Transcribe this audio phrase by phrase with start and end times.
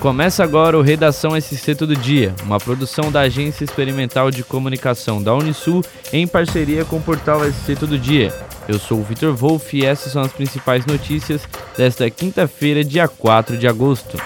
[0.00, 5.34] Começa agora o Redação SC Todo Dia, uma produção da Agência Experimental de Comunicação da
[5.34, 8.32] Unisul em parceria com o portal SC Todo Dia.
[8.68, 11.42] Eu sou o Vitor Wolff e essas são as principais notícias
[11.76, 14.16] desta quinta-feira, dia 4 de agosto.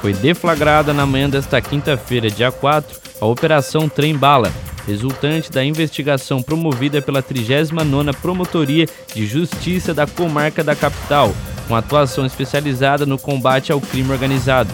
[0.00, 4.50] Foi deflagrada na manhã desta quinta-feira, dia 4, a Operação Trem Bala,
[4.86, 11.34] resultante da investigação promovida pela 39ª Promotoria de Justiça da Comarca da Capital,
[11.66, 14.70] com atuação especializada no combate ao crime organizado.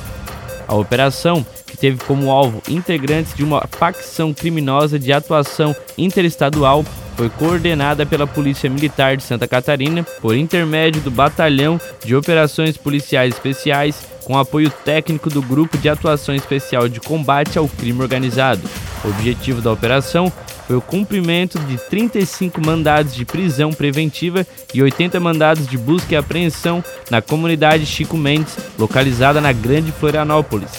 [0.67, 6.85] A operação, que teve como alvo integrantes de uma facção criminosa de atuação interestadual,
[7.17, 13.35] foi coordenada pela Polícia Militar de Santa Catarina por intermédio do Batalhão de Operações Policiais
[13.35, 18.63] Especiais, com apoio técnico do Grupo de Atuação Especial de Combate ao Crime Organizado.
[19.05, 20.33] O objetivo da operação
[20.71, 26.17] foi o cumprimento de 35 mandados de prisão preventiva e 80 mandados de busca e
[26.17, 30.71] apreensão na comunidade Chico Mendes, localizada na Grande Florianópolis.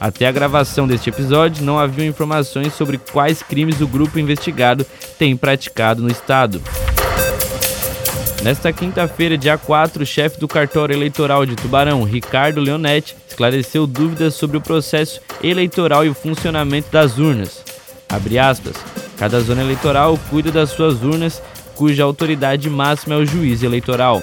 [0.00, 4.86] Até a gravação deste episódio, não havia informações sobre quais crimes o grupo investigado
[5.18, 6.62] tem praticado no estado.
[8.42, 14.32] Nesta quinta-feira, dia 4, o chefe do cartório eleitoral de Tubarão, Ricardo Leonetti, esclareceu dúvidas
[14.32, 17.62] sobre o processo eleitoral e o funcionamento das urnas.
[18.08, 19.05] Abre aspas.
[19.16, 21.42] Cada zona eleitoral cuida das suas urnas,
[21.74, 24.22] cuja autoridade máxima é o juiz eleitoral.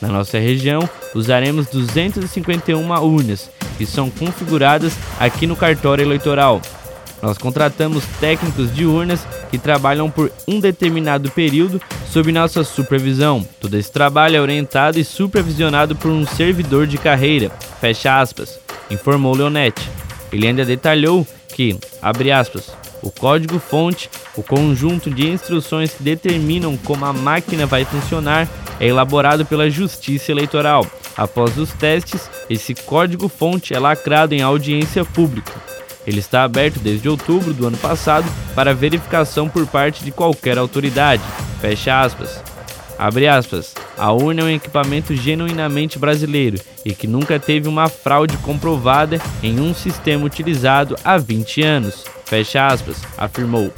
[0.00, 6.60] Na nossa região, usaremos 251 urnas, que são configuradas aqui no cartório eleitoral.
[7.22, 13.46] Nós contratamos técnicos de urnas que trabalham por um determinado período sob nossa supervisão.
[13.60, 17.50] Todo esse trabalho é orientado e supervisionado por um servidor de carreira.
[17.80, 18.58] Fecha aspas,
[18.90, 19.88] informou Leonetti.
[20.32, 27.04] Ele ainda detalhou que, abre aspas, o código-fonte, o conjunto de instruções que determinam como
[27.04, 30.86] a máquina vai funcionar, é elaborado pela Justiça Eleitoral.
[31.16, 35.52] Após os testes, esse código-fonte é lacrado em audiência pública.
[36.06, 41.22] Ele está aberto desde outubro do ano passado para verificação por parte de qualquer autoridade.
[41.60, 42.51] Fecha aspas.
[42.98, 43.74] Abre aspas.
[43.96, 49.60] A urna é um equipamento genuinamente brasileiro e que nunca teve uma fraude comprovada em
[49.60, 52.04] um sistema utilizado há 20 anos.
[52.24, 53.72] Fecha aspas, afirmou.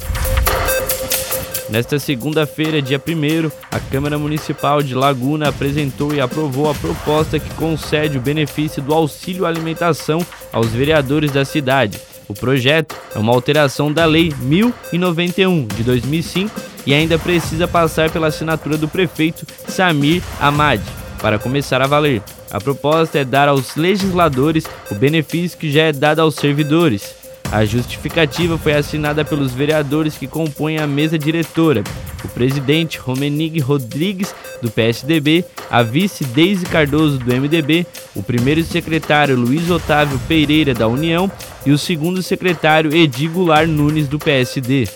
[1.69, 7.49] Nesta segunda-feira, dia 1, a Câmara Municipal de Laguna apresentou e aprovou a proposta que
[7.55, 11.99] concede o benefício do auxílio alimentação aos vereadores da cidade.
[12.27, 18.27] O projeto é uma alteração da Lei 1091 de 2005 e ainda precisa passar pela
[18.27, 20.81] assinatura do prefeito Samir Ahmad
[21.21, 22.21] para começar a valer.
[22.51, 27.15] A proposta é dar aos legisladores o benefício que já é dado aos servidores.
[27.51, 31.83] A justificativa foi assinada pelos vereadores que compõem a mesa diretora,
[32.23, 37.85] o presidente Romenig Rodrigues, do PSDB, a vice Deise Cardoso, do MDB,
[38.15, 41.31] o primeiro secretário Luiz Otávio Pereira, da União,
[41.65, 44.87] e o segundo secretário Edi Goulart Nunes, do PSD.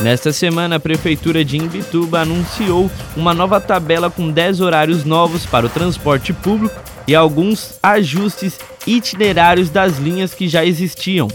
[0.00, 5.66] Nesta semana, a Prefeitura de Imbituba anunciou uma nova tabela com 10 horários novos para
[5.66, 11.28] o transporte público e alguns ajustes itinerários das linhas que já existiam.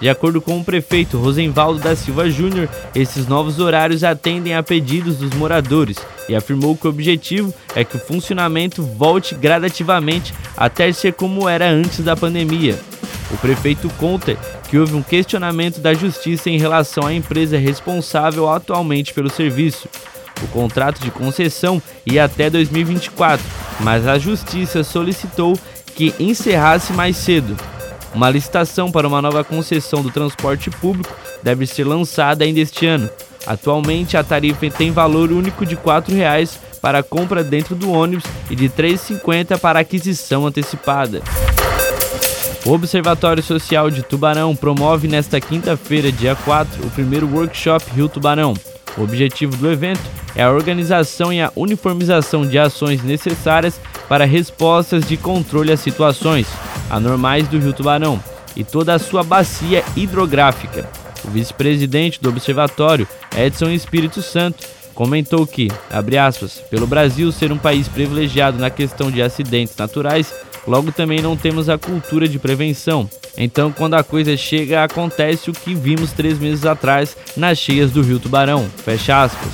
[0.00, 5.16] De acordo com o prefeito Rosenvaldo da Silva Júnior, esses novos horários atendem a pedidos
[5.16, 5.96] dos moradores
[6.28, 11.68] e afirmou que o objetivo é que o funcionamento volte gradativamente até ser como era
[11.68, 12.78] antes da pandemia.
[13.30, 14.36] O prefeito conta
[14.68, 19.88] que houve um questionamento da justiça em relação à empresa responsável atualmente pelo serviço.
[20.42, 23.44] O contrato de concessão ia até 2024,
[23.80, 25.58] mas a justiça solicitou
[25.94, 27.56] que encerrasse mais cedo.
[28.14, 33.10] Uma licitação para uma nova concessão do transporte público deve ser lançada ainda este ano.
[33.46, 38.56] Atualmente, a tarifa tem valor único de R$ 4,00 para compra dentro do ônibus e
[38.56, 41.22] de R$ 3,50 para aquisição antecipada.
[42.66, 48.54] O Observatório Social de Tubarão promove nesta quinta-feira, dia 4, o primeiro workshop Rio Tubarão.
[48.96, 50.00] O objetivo do evento
[50.34, 56.46] é a organização e a uniformização de ações necessárias para respostas de controle às situações
[56.90, 58.22] anormais do Rio Tubarão
[58.56, 60.88] e toda a sua bacia hidrográfica.
[61.24, 63.06] O vice-presidente do observatório,
[63.36, 69.12] Edson Espírito Santo, comentou que, abre aspas, pelo Brasil ser um país privilegiado na questão
[69.12, 70.34] de acidentes naturais,
[70.68, 73.08] logo também não temos a cultura de prevenção.
[73.36, 78.02] Então, quando a coisa chega, acontece o que vimos três meses atrás nas cheias do
[78.02, 78.68] Rio Tubarão.
[78.84, 79.50] Fecha aspas.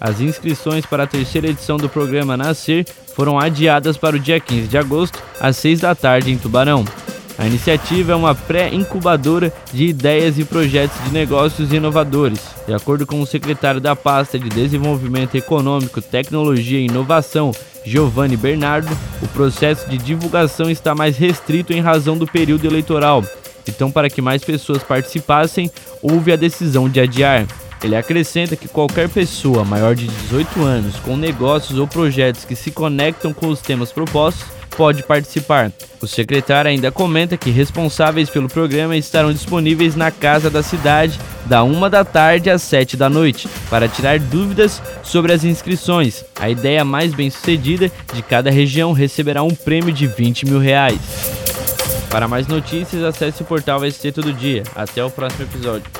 [0.00, 4.68] As inscrições para a terceira edição do programa Nascer foram adiadas para o dia 15
[4.68, 6.84] de agosto, às 6 da tarde, em Tubarão.
[7.36, 12.40] A iniciativa é uma pré-incubadora de ideias e projetos de negócios inovadores.
[12.66, 17.50] De acordo com o secretário da pasta de Desenvolvimento Econômico, Tecnologia e Inovação,
[17.84, 23.24] Giovanni Bernardo, o processo de divulgação está mais restrito em razão do período eleitoral.
[23.68, 25.70] Então, para que mais pessoas participassem,
[26.00, 27.46] houve a decisão de adiar.
[27.82, 32.70] Ele acrescenta que qualquer pessoa maior de 18 anos com negócios ou projetos que se
[32.70, 35.72] conectam com os temas propostos pode participar.
[36.00, 41.62] O secretário ainda comenta que responsáveis pelo programa estarão disponíveis na Casa da Cidade da
[41.62, 46.24] 1 da tarde às 7 da noite para tirar dúvidas sobre as inscrições.
[46.38, 51.00] A ideia mais bem sucedida de cada região receberá um prêmio de 20 mil reais.
[52.10, 54.62] Para mais notícias, acesse o portal ST Todo Dia.
[54.74, 55.90] Até o próximo episódio.